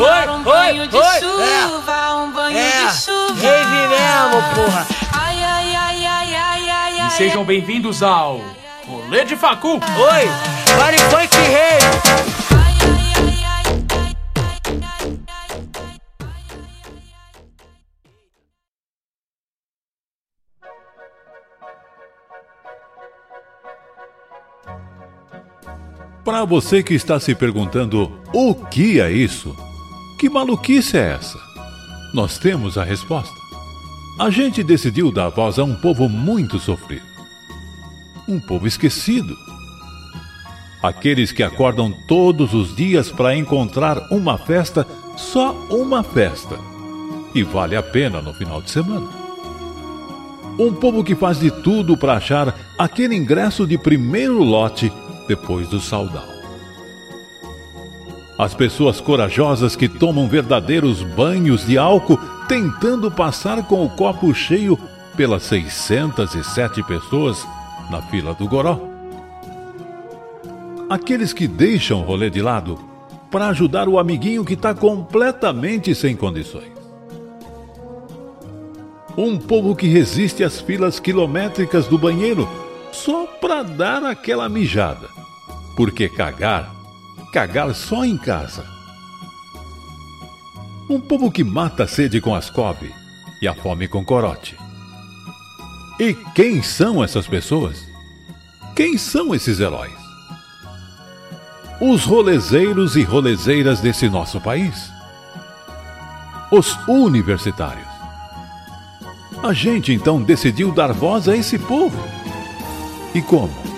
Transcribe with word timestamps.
tomar 0.00 0.28
oi, 0.28 0.34
um 0.36 0.42
banho 0.42 0.82
oi, 0.82 0.88
de 0.88 0.96
oi. 0.96 1.20
chuva, 1.20 2.14
um 2.16 2.32
banho 2.32 2.58
É, 2.58 2.86
de 2.86 2.94
chuva. 3.02 3.34
rave 3.34 3.88
mesmo, 3.88 4.54
porra. 4.54 4.86
Ai, 5.12 5.44
ai, 5.44 5.74
ai, 5.76 6.06
ai, 6.06 6.34
ai, 6.34 6.70
ai, 6.70 6.96
E 6.96 7.00
ai. 7.00 7.10
sejam 7.10 7.44
bem-vindos 7.44 8.02
ao 8.02 8.40
Rolê 8.86 9.24
de 9.24 9.36
Facu. 9.36 9.74
Oi, 9.74 10.28
Body 10.76 10.98
Funk 11.10 11.36
Rave. 11.36 12.90
Para 26.24 26.44
você 26.44 26.82
que 26.82 26.94
está 26.94 27.18
se 27.18 27.34
perguntando 27.34 28.20
o 28.32 28.54
que 28.54 29.00
é 29.00 29.10
isso? 29.10 29.56
Que 30.20 30.28
maluquice 30.28 30.98
é 30.98 31.12
essa? 31.12 31.40
Nós 32.12 32.36
temos 32.36 32.76
a 32.76 32.84
resposta. 32.84 33.34
A 34.18 34.28
gente 34.28 34.62
decidiu 34.62 35.10
dar 35.10 35.30
voz 35.30 35.58
a 35.58 35.64
um 35.64 35.74
povo 35.74 36.10
muito 36.10 36.58
sofrido. 36.58 37.06
Um 38.28 38.38
povo 38.38 38.66
esquecido. 38.66 39.34
Aqueles 40.82 41.32
que 41.32 41.42
acordam 41.42 41.90
todos 42.06 42.52
os 42.52 42.76
dias 42.76 43.10
para 43.10 43.34
encontrar 43.34 43.96
uma 44.10 44.36
festa, 44.36 44.86
só 45.16 45.54
uma 45.70 46.02
festa. 46.02 46.58
E 47.34 47.42
vale 47.42 47.74
a 47.74 47.82
pena 47.82 48.20
no 48.20 48.34
final 48.34 48.60
de 48.60 48.70
semana. 48.70 49.08
Um 50.58 50.74
povo 50.74 51.02
que 51.02 51.14
faz 51.14 51.40
de 51.40 51.50
tudo 51.50 51.96
para 51.96 52.18
achar 52.18 52.54
aquele 52.78 53.16
ingresso 53.16 53.66
de 53.66 53.78
primeiro 53.78 54.42
lote 54.42 54.92
depois 55.26 55.66
do 55.66 55.80
saudal. 55.80 56.39
As 58.40 58.54
pessoas 58.54 59.02
corajosas 59.02 59.76
que 59.76 59.86
tomam 59.86 60.26
verdadeiros 60.26 61.02
banhos 61.02 61.66
de 61.66 61.76
álcool 61.76 62.18
tentando 62.48 63.10
passar 63.10 63.62
com 63.66 63.84
o 63.84 63.90
copo 63.90 64.32
cheio 64.32 64.78
pelas 65.14 65.42
607 65.42 66.82
pessoas 66.84 67.46
na 67.90 68.00
fila 68.00 68.32
do 68.32 68.48
Goró. 68.48 68.80
Aqueles 70.88 71.34
que 71.34 71.46
deixam 71.46 72.00
o 72.00 72.02
rolê 72.02 72.30
de 72.30 72.40
lado 72.40 72.78
para 73.30 73.48
ajudar 73.48 73.90
o 73.90 73.98
amiguinho 73.98 74.42
que 74.42 74.54
está 74.54 74.74
completamente 74.74 75.94
sem 75.94 76.16
condições. 76.16 76.72
Um 79.18 79.36
povo 79.36 79.76
que 79.76 79.86
resiste 79.86 80.42
às 80.42 80.58
filas 80.58 80.98
quilométricas 80.98 81.86
do 81.86 81.98
banheiro 81.98 82.48
só 82.90 83.26
para 83.26 83.62
dar 83.62 84.02
aquela 84.02 84.48
mijada. 84.48 85.08
Porque 85.76 86.08
cagar, 86.08 86.79
cagar 87.32 87.74
só 87.74 88.04
em 88.04 88.16
casa. 88.16 88.64
Um 90.88 91.00
povo 91.00 91.30
que 91.30 91.44
mata 91.44 91.84
a 91.84 91.86
sede 91.86 92.20
com 92.20 92.34
ascove 92.34 92.92
e 93.40 93.46
a 93.46 93.54
fome 93.54 93.86
com 93.86 94.04
corote. 94.04 94.56
E 95.98 96.14
quem 96.34 96.62
são 96.62 97.04
essas 97.04 97.28
pessoas? 97.28 97.86
Quem 98.74 98.98
são 98.98 99.34
esses 99.34 99.60
heróis? 99.60 99.92
Os 101.80 102.04
rolezeiros 102.04 102.96
e 102.96 103.02
rolezeiras 103.02 103.80
desse 103.80 104.08
nosso 104.08 104.40
país. 104.40 104.90
Os 106.50 106.76
universitários. 106.88 107.88
A 109.42 109.52
gente 109.52 109.92
então 109.92 110.20
decidiu 110.20 110.72
dar 110.72 110.92
voz 110.92 111.28
a 111.28 111.36
esse 111.36 111.58
povo. 111.58 111.98
E 113.14 113.22
como? 113.22 113.69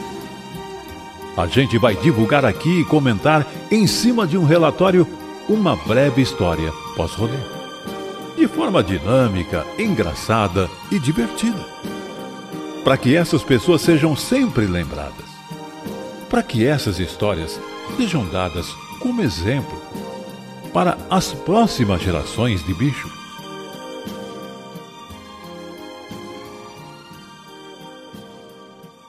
A 1.36 1.47
gente 1.47 1.78
vai 1.78 1.94
divulgar 1.97 2.44
aqui 2.44 2.80
e 2.80 2.84
comentar 2.84 3.47
em 3.70 3.86
cima 3.86 4.27
de 4.27 4.36
um 4.36 4.44
relatório 4.44 5.06
uma 5.48 5.77
breve 5.77 6.20
história 6.20 6.72
pós-rolê. 6.94 7.38
De 8.36 8.47
forma 8.47 8.83
dinâmica, 8.83 9.66
engraçada 9.78 10.69
e 10.91 10.98
divertida. 10.98 11.64
Para 12.84 12.97
que 12.97 13.16
essas 13.16 13.43
pessoas 13.43 13.81
sejam 13.81 14.15
sempre 14.16 14.66
lembradas. 14.66 15.26
Para 16.28 16.43
que 16.43 16.66
essas 16.66 16.98
histórias 16.98 17.60
sejam 17.97 18.26
dadas 18.26 18.66
como 19.00 19.22
exemplo 19.22 19.81
para 20.72 20.97
as 21.10 21.32
próximas 21.32 22.03
gerações 22.03 22.64
de 22.64 22.72
bicho. 22.75 23.22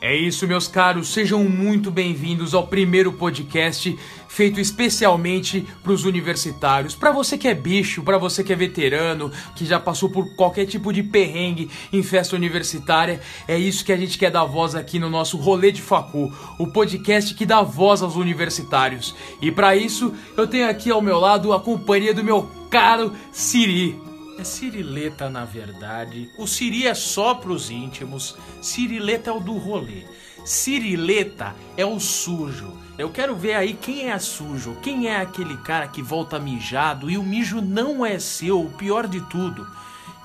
É 0.05 0.13
isso, 0.13 0.45
meus 0.45 0.67
caros. 0.67 1.13
Sejam 1.13 1.45
muito 1.45 1.89
bem-vindos 1.89 2.53
ao 2.53 2.67
primeiro 2.67 3.13
podcast 3.13 3.97
feito 4.27 4.59
especialmente 4.59 5.65
para 5.81 5.93
os 5.93 6.03
universitários. 6.03 6.93
Para 6.93 7.13
você 7.13 7.37
que 7.37 7.47
é 7.47 7.53
bicho, 7.53 8.03
para 8.03 8.17
você 8.17 8.43
que 8.43 8.51
é 8.51 8.55
veterano, 8.55 9.31
que 9.55 9.63
já 9.63 9.79
passou 9.79 10.09
por 10.09 10.35
qualquer 10.35 10.65
tipo 10.65 10.91
de 10.91 11.03
perrengue 11.03 11.69
em 11.93 12.03
festa 12.03 12.35
universitária, 12.35 13.21
é 13.47 13.57
isso 13.57 13.85
que 13.85 13.93
a 13.93 13.97
gente 13.97 14.17
quer 14.17 14.29
dar 14.29 14.43
voz 14.43 14.75
aqui 14.75 14.99
no 14.99 15.09
nosso 15.09 15.37
Rolê 15.37 15.71
de 15.71 15.81
Facu, 15.81 16.29
o 16.59 16.67
podcast 16.67 17.33
que 17.33 17.45
dá 17.45 17.61
voz 17.61 18.01
aos 18.01 18.17
universitários. 18.17 19.15
E 19.41 19.53
para 19.53 19.73
isso, 19.73 20.13
eu 20.35 20.45
tenho 20.45 20.69
aqui 20.69 20.91
ao 20.91 21.01
meu 21.01 21.17
lado 21.17 21.53
a 21.53 21.61
companhia 21.61 22.13
do 22.13 22.25
meu 22.25 22.51
caro 22.69 23.13
Siri. 23.31 24.12
É 24.37 24.43
Cirileta, 24.43 25.29
na 25.29 25.45
verdade. 25.45 26.29
O 26.37 26.47
Siri 26.47 26.87
é 26.87 26.93
só 26.93 27.35
pros 27.35 27.69
íntimos. 27.69 28.35
Cirileta 28.61 29.29
é 29.29 29.33
o 29.33 29.39
do 29.39 29.53
rolê. 29.57 30.05
Cirileta 30.43 31.55
é 31.77 31.85
o 31.85 31.99
sujo. 31.99 32.73
Eu 32.97 33.11
quero 33.11 33.35
ver 33.35 33.53
aí 33.53 33.73
quem 33.73 34.09
é 34.09 34.17
sujo. 34.17 34.75
Quem 34.81 35.07
é 35.07 35.17
aquele 35.17 35.55
cara 35.57 35.87
que 35.87 36.01
volta 36.01 36.39
mijado 36.39 37.09
e 37.09 37.17
o 37.17 37.23
mijo 37.23 37.61
não 37.61 38.05
é 38.05 38.17
seu, 38.19 38.59
o 38.61 38.71
pior 38.71 39.07
de 39.07 39.21
tudo. 39.29 39.67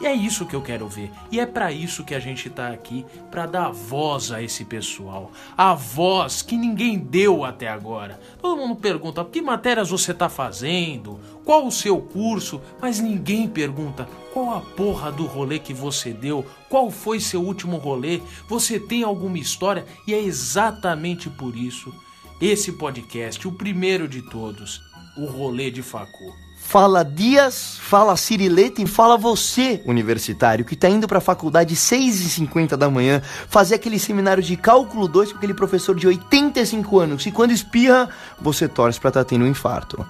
E 0.01 0.07
é 0.07 0.15
isso 0.15 0.47
que 0.47 0.55
eu 0.55 0.63
quero 0.63 0.89
ver. 0.89 1.11
E 1.31 1.41
é 1.41 1.47
para 1.47 1.73
isso 1.73 2.05
que 2.05 2.15
a 2.15 2.21
gente 2.21 2.49
tá 2.49 2.69
aqui, 2.69 3.05
para 3.31 3.47
dar 3.47 3.71
voz 3.71 4.31
a 4.31 4.43
esse 4.43 4.65
pessoal. 4.65 5.33
A 5.57 5.75
voz 5.75 6.41
que 6.41 6.57
ninguém 6.57 6.99
deu 6.99 7.45
até 7.45 7.69
agora. 7.69 8.21
Todo 8.41 8.57
mundo 8.57 8.77
pergunta: 8.77 9.25
"Que 9.25 9.43
matérias 9.43 9.91
você 9.91 10.15
tá 10.15 10.29
fazendo? 10.29 11.19
Qual 11.45 11.67
o 11.67 11.73
seu 11.73 12.01
curso?" 12.01 12.61
Mas 12.81 13.01
ninguém 13.01 13.49
pergunta: 13.49 14.09
"Qual 14.33 14.55
a 14.55 14.61
porra 14.61 15.11
do 15.11 15.27
rolê 15.27 15.59
que 15.59 15.75
você 15.75 16.13
deu? 16.13 16.47
Qual 16.69 16.91
foi 16.91 17.19
seu 17.19 17.43
último 17.43 17.77
rolê? 17.77 18.21
Você 18.49 18.79
tem 18.79 19.03
alguma 19.03 19.39
história?" 19.39 19.85
E 20.07 20.15
é 20.15 20.21
exatamente 20.21 21.29
por 21.29 21.57
isso 21.57 21.93
esse 22.41 22.71
podcast, 22.73 23.49
o 23.49 23.53
primeiro 23.53 24.07
de 24.07 24.23
todos, 24.23 24.81
o 25.17 25.27
Rolê 25.27 25.73
de 25.73 25.83
Facu. 25.83 26.48
Fala 26.69 27.03
Dias, 27.03 27.79
fala 27.81 28.15
Cirileta 28.15 28.83
e 28.83 28.87
fala 28.87 29.17
você, 29.17 29.83
universitário, 29.87 30.67
que 30.67 30.77
tá 30.77 30.87
indo 30.87 31.09
pra 31.09 31.19
faculdade 31.19 31.75
6h50 31.75 32.77
da 32.77 32.91
manhã 32.91 33.23
fazer 33.49 33.77
aquele 33.77 33.99
seminário 33.99 34.43
de 34.43 34.55
cálculo 34.55 35.09
2 35.09 35.33
com 35.33 35.39
aquele 35.39 35.55
professor 35.55 35.97
de 35.97 36.07
85 36.07 36.99
anos 36.99 37.25
e 37.25 37.33
quando 37.33 37.53
espirra, 37.53 38.11
você 38.39 38.69
torce 38.69 39.01
pra 39.01 39.11
tá 39.11 39.25
tendo 39.25 39.47
um 39.47 39.49
infarto. 39.49 40.05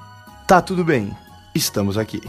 Tá 0.49 0.61
tudo 0.61 0.85
bem, 0.85 1.17
estamos 1.55 1.97
aqui. 1.97 2.21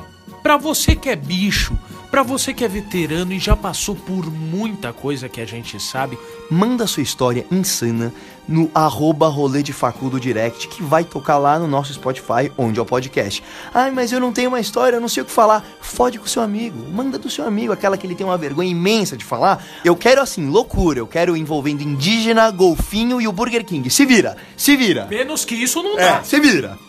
Pra 0.42 0.58
você 0.58 0.96
que 0.96 1.10
é 1.10 1.16
bicho, 1.16 1.78
pra 2.10 2.24
você 2.24 2.54
que 2.54 2.64
é 2.64 2.68
veterano 2.68 3.34
e 3.34 3.40
já 3.40 3.56
passou 3.56 3.96
por 3.96 4.32
muita 4.32 4.92
coisa 4.94 5.28
que 5.30 5.42
a 5.42 5.46
gente 5.46 5.80
sabe, 5.80 6.18
Manda 6.52 6.88
sua 6.88 7.04
história 7.04 7.46
insana 7.52 8.12
no 8.48 8.72
arroba 8.74 9.28
rolê 9.28 9.62
de 9.62 9.72
facu 9.72 10.10
do 10.10 10.20
direct 10.20 10.68
que 10.68 10.82
vai 10.82 11.04
tocar 11.04 11.38
lá 11.38 11.60
no 11.60 11.68
nosso 11.68 11.94
Spotify, 11.94 12.52
onde 12.58 12.80
é 12.80 12.82
o 12.82 12.86
podcast. 12.86 13.44
Ai, 13.72 13.92
mas 13.92 14.12
eu 14.12 14.20
não 14.20 14.34
tenho 14.34 14.48
uma 14.50 14.60
história, 14.60 14.96
eu 14.98 15.00
não 15.02 15.08
sei 15.08 15.22
o 15.22 15.26
que 15.28 15.32
falar. 15.32 15.64
Fode 15.80 16.18
com 16.18 16.26
seu 16.26 16.42
amigo, 16.42 16.84
manda 16.92 17.20
do 17.20 17.30
seu 17.30 17.46
amigo, 17.46 17.72
aquela 17.72 17.96
que 17.96 18.08
ele 18.08 18.16
tem 18.16 18.26
uma 18.26 18.36
vergonha 18.40 18.72
imensa 18.72 19.16
de 19.16 19.24
falar. 19.24 19.64
Eu 19.86 19.96
quero 19.96 20.20
assim, 20.22 20.50
loucura, 20.50 20.98
eu 20.98 21.06
quero 21.06 21.38
envolvendo 21.38 21.84
indígena, 21.84 22.50
golfinho 22.50 23.22
e 23.22 23.28
o 23.28 23.32
Burger 23.32 23.64
King. 23.64 23.88
Se 23.92 24.04
vira, 24.04 24.36
se 24.58 24.76
vira. 24.76 25.06
menos 25.06 25.46
que 25.46 25.54
isso 25.54 25.84
não 25.84 26.00
É, 26.00 26.14
dá. 26.14 26.24
se 26.24 26.40
vira. 26.40 26.80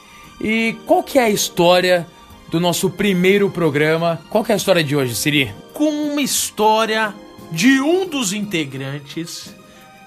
E 0.41 0.75
qual 0.87 1.03
que 1.03 1.19
é 1.19 1.25
a 1.25 1.31
história 1.31 2.07
do 2.51 2.59
nosso 2.59 2.91
primeiro 2.91 3.49
programa? 3.49 4.21
Qual 4.29 4.43
que 4.43 4.51
é 4.51 4.55
a 4.55 4.57
história 4.57 4.83
de 4.83 4.97
hoje, 4.97 5.15
Siri? 5.15 5.55
Com 5.73 5.89
uma 5.89 6.21
história 6.21 7.15
de 7.53 7.81
um 7.81 8.07
dos 8.09 8.33
integrantes, 8.33 9.55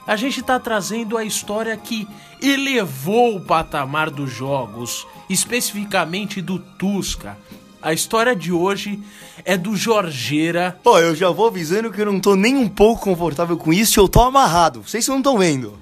a 0.05 0.15
gente 0.15 0.41
tá 0.41 0.59
trazendo 0.59 1.17
a 1.17 1.23
história 1.23 1.75
que 1.77 2.07
elevou 2.41 3.37
o 3.37 3.41
patamar 3.41 4.09
dos 4.09 4.29
jogos, 4.31 5.07
especificamente 5.29 6.41
do 6.41 6.59
Tusca. 6.59 7.37
A 7.81 7.93
história 7.93 8.35
de 8.35 8.51
hoje 8.51 8.99
é 9.43 9.57
do 9.57 9.75
Jorgeira. 9.75 10.77
Ó, 10.85 10.99
eu 10.99 11.15
já 11.15 11.29
vou 11.29 11.47
avisando 11.47 11.91
que 11.91 12.01
eu 12.01 12.05
não 12.05 12.19
tô 12.19 12.35
nem 12.35 12.55
um 12.55 12.67
pouco 12.67 13.03
confortável 13.03 13.57
com 13.57 13.73
isso 13.73 13.99
e 13.99 14.01
eu 14.01 14.07
tô 14.07 14.21
amarrado. 14.21 14.83
Vocês 14.83 15.07
não 15.07 15.17
estão 15.17 15.37
vendo. 15.37 15.77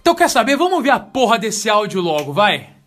Então 0.00 0.14
quer 0.14 0.30
saber? 0.30 0.56
Vamos 0.56 0.74
ouvir 0.74 0.90
a 0.90 0.98
porra 0.98 1.38
desse 1.38 1.68
áudio 1.68 2.00
logo, 2.00 2.32
vai? 2.32 2.79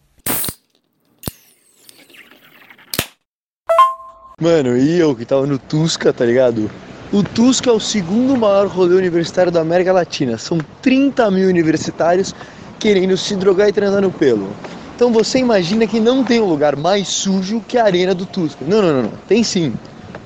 Mano, 4.42 4.76
e 4.76 4.98
eu 5.00 5.16
que 5.16 5.26
tava 5.26 5.46
no 5.46 5.60
Tusca, 5.60 6.12
tá 6.12 6.26
ligado? 6.26 6.70
O 7.12 7.22
Tusca 7.22 7.70
é 7.70 7.74
o 7.74 7.80
segundo 7.80 8.36
maior 8.36 8.66
rolê 8.66 8.96
universitário 8.96 9.52
da 9.52 9.62
América 9.62 9.94
Latina. 9.94 10.40
São 10.40 10.58
30 10.82 11.30
mil 11.30 11.48
universitários 11.48 12.34
querendo 12.80 13.16
se 13.16 13.36
drogar 13.36 13.70
e 13.70 13.72
transar 13.72 14.02
no 14.02 14.12
pelo. 14.12 14.50
Então 14.96 15.14
você 15.14 15.38
imagina 15.38 15.86
que 15.86 16.00
não 16.00 16.24
tem 16.24 16.42
um 16.42 16.46
lugar 16.46 16.76
mais 16.76 17.08
sujo 17.10 17.62
que 17.68 17.78
a 17.78 17.86
arena 17.86 18.16
do 18.16 18.26
Tusca. 18.26 18.66
Não, 18.66 18.82
não, 18.82 18.94
não, 18.94 19.04
não. 19.04 19.12
Tem 19.28 19.44
sim. 19.44 19.72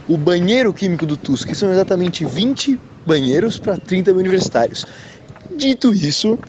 O 0.07 0.18
banheiro 0.18 0.74
químico 0.74 1.06
do 1.06 1.18
Tusca, 1.18 1.54
são 1.54 1.69
exatamente 1.69 2.24
20 2.24 2.80
banheiros 3.06 3.59
para 3.59 3.75
30 3.75 4.12
mil 4.12 4.21
universitários. 4.21 4.88
Dito 5.54 5.94
isso, 5.94 6.39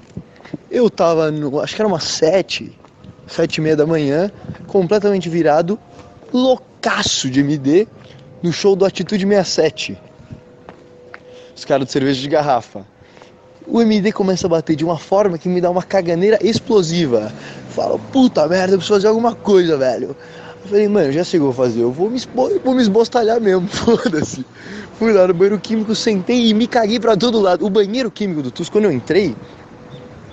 eu 0.70 0.88
tava 0.88 1.32
no, 1.32 1.60
acho 1.60 1.74
que 1.74 1.82
era 1.82 1.88
umas 1.88 2.04
7, 2.04 2.78
7 3.26 3.56
e 3.56 3.60
meia 3.60 3.76
da 3.76 3.84
manhã, 3.84 4.30
completamente 4.68 5.28
virado, 5.28 5.76
loucaço 6.88 7.28
de 7.28 7.40
MD, 7.40 7.86
no 8.42 8.50
show 8.50 8.74
do 8.74 8.84
Atitude 8.84 9.26
67. 9.26 9.98
Os 11.54 11.64
caras 11.64 11.86
de 11.86 11.92
cerveja 11.92 12.20
de 12.20 12.28
garrafa. 12.28 12.86
O 13.66 13.82
MD 13.82 14.10
começa 14.10 14.46
a 14.46 14.50
bater 14.50 14.74
de 14.74 14.84
uma 14.84 14.96
forma 14.96 15.36
que 15.36 15.48
me 15.48 15.60
dá 15.60 15.70
uma 15.70 15.82
caganeira 15.82 16.38
explosiva. 16.40 17.30
Falo, 17.70 18.00
puta 18.10 18.48
merda, 18.48 18.74
eu 18.74 18.78
preciso 18.78 18.94
fazer 18.94 19.08
alguma 19.08 19.34
coisa, 19.34 19.76
velho. 19.76 20.16
Eu 20.62 20.68
falei, 20.70 20.88
mano, 20.88 21.12
já 21.12 21.24
sei 21.24 21.38
o 21.38 21.42
que 21.42 21.48
eu 21.48 21.52
vou 21.52 21.64
fazer, 21.64 21.82
eu 21.82 21.92
vou 21.92 22.08
me, 22.08 22.20
eu 22.50 22.60
vou 22.64 22.74
me 22.74 22.80
esbostalhar 22.80 23.38
mesmo, 23.38 23.68
foda-se. 23.68 24.46
Fui 24.98 25.12
lá 25.12 25.28
no 25.28 25.34
banheiro 25.34 25.60
químico, 25.60 25.94
sentei 25.94 26.48
e 26.48 26.54
me 26.54 26.66
caguei 26.66 26.98
pra 26.98 27.16
todo 27.16 27.38
lado. 27.38 27.66
O 27.66 27.70
banheiro 27.70 28.10
químico 28.10 28.42
do 28.42 28.50
TUS, 28.50 28.70
quando 28.70 28.84
eu 28.84 28.92
entrei, 28.92 29.36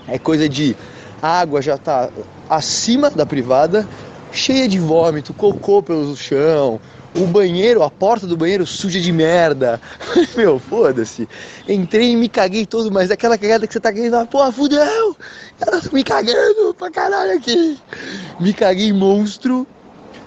é 0.07 0.17
coisa 0.17 0.47
de 0.47 0.75
a 1.21 1.39
água 1.39 1.61
já 1.61 1.77
tá 1.77 2.09
acima 2.49 3.09
da 3.09 3.25
privada, 3.25 3.87
cheia 4.35 4.67
de 4.67 4.79
vômito, 4.79 5.33
cocô 5.33 5.81
pelo 5.81 6.15
chão. 6.15 6.79
O 7.15 7.25
banheiro, 7.27 7.81
a 7.81 7.89
porta 7.89 8.27
do 8.27 8.35
banheiro 8.35 8.67
suja 8.67 8.99
de 8.99 9.11
merda. 9.11 9.79
Meu, 10.35 10.59
foda-se. 10.59 11.27
Entrei 11.67 12.11
e 12.11 12.15
me 12.15 12.27
caguei 12.27 12.65
todo, 12.65 12.91
mas 12.91 13.09
aquela 13.09 13.37
cagada 13.37 13.65
que 13.65 13.73
você 13.73 13.79
tá 13.79 13.89
ah, 14.21 14.25
porra, 14.25 14.51
fudeu! 14.51 15.15
Eu 15.65 15.81
tô 15.81 15.95
me 15.95 16.03
cagando 16.03 16.73
pra 16.77 16.91
caralho 16.91 17.37
aqui. 17.37 17.79
Me 18.39 18.53
caguei 18.53 18.91
monstro, 18.91 19.65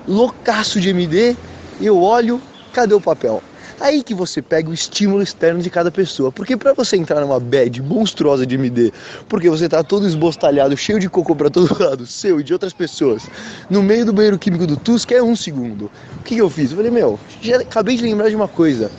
loucaço 0.06 0.80
de 0.80 0.88
MD, 0.88 1.36
eu 1.78 2.00
olho, 2.00 2.40
cadê 2.72 2.94
o 2.94 3.00
papel? 3.00 3.42
Aí 3.80 4.02
que 4.02 4.12
você 4.12 4.42
pega 4.42 4.68
o 4.68 4.74
estímulo 4.74 5.22
externo 5.22 5.62
de 5.62 5.70
cada 5.70 5.90
pessoa. 5.90 6.32
Porque 6.32 6.56
pra 6.56 6.72
você 6.74 6.96
entrar 6.96 7.20
numa 7.20 7.38
bad 7.38 7.80
monstruosa 7.80 8.44
de 8.44 8.56
MD, 8.56 8.92
porque 9.28 9.48
você 9.48 9.68
tá 9.68 9.84
todo 9.84 10.06
esbostalhado, 10.06 10.76
cheio 10.76 10.98
de 10.98 11.08
cocô 11.08 11.34
pra 11.36 11.48
todo 11.48 11.74
lado, 11.82 12.06
seu 12.06 12.40
e 12.40 12.42
de 12.42 12.52
outras 12.52 12.72
pessoas, 12.72 13.28
no 13.70 13.82
meio 13.82 14.04
do 14.04 14.12
banheiro 14.12 14.38
químico 14.38 14.66
do 14.66 14.76
Tusk 14.76 15.12
é 15.12 15.22
um 15.22 15.36
segundo. 15.36 15.86
O 16.20 16.24
que, 16.24 16.34
que 16.34 16.40
eu 16.40 16.50
fiz? 16.50 16.70
Eu 16.70 16.76
falei, 16.76 16.90
meu, 16.90 17.20
já 17.40 17.58
acabei 17.58 17.96
de 17.96 18.02
lembrar 18.02 18.28
de 18.28 18.36
uma 18.36 18.48
coisa. 18.48 18.90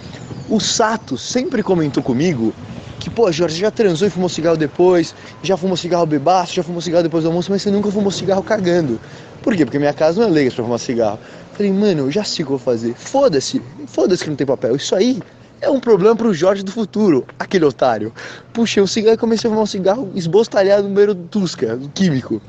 O 0.48 0.60
Sato 0.60 1.18
sempre 1.18 1.62
comentou 1.62 2.02
comigo 2.02 2.54
que, 3.00 3.10
pô, 3.10 3.32
Jorge, 3.32 3.60
já 3.60 3.72
transou 3.72 4.08
e 4.08 4.12
fumou 4.12 4.30
cigarro 4.30 4.58
depois, 4.58 5.16
já 5.42 5.56
fumou 5.56 5.78
cigarro 5.78 6.06
bebaço, 6.06 6.54
já 6.54 6.64
fumou 6.64 6.82
cigarro 6.82 7.04
depois 7.04 7.24
do 7.24 7.28
almoço, 7.28 7.52
mas 7.52 7.62
você 7.62 7.72
nunca 7.72 7.90
fumou 7.92 8.12
cigarro 8.12 8.44
cagando. 8.44 9.00
Por 9.42 9.56
quê? 9.56 9.66
Porque 9.66 9.80
minha 9.80 9.94
casa 9.94 10.20
não 10.20 10.28
é 10.28 10.32
leiga 10.32 10.52
pra 10.52 10.64
fumar 10.64 10.80
cigarro. 10.80 11.20
Falei, 11.60 11.74
mano, 11.74 12.04
eu 12.04 12.12
já 12.12 12.24
sei 12.24 12.44
o 12.44 12.48
que 12.48 12.54
eu 12.54 12.58
vou 12.58 12.66
fazer. 12.66 12.94
Foda-se, 12.94 13.62
foda-se 13.86 14.24
que 14.24 14.30
não 14.30 14.38
tem 14.38 14.48
papel. 14.48 14.78
Isso 14.78 14.96
aí 14.96 15.20
é 15.60 15.70
um 15.70 15.78
problema 15.78 16.16
pro 16.16 16.34
Jorge 16.34 16.64
do 16.64 16.72
futuro, 16.72 17.26
aquele 17.38 17.66
otário. 17.66 18.14
Puxei 18.54 18.82
um 18.82 18.88
cigarro 18.88 19.16
e 19.16 19.18
comecei 19.18 19.50
a 19.50 19.52
fumar 19.52 19.64
um 19.64 19.68
cigarro 19.68 20.10
esbostalhado 20.16 20.88
no 20.88 20.94
banheiro 20.94 21.14
do 21.14 21.28
Tusca, 21.28 21.76
do 21.76 21.90
químico. 21.90 22.42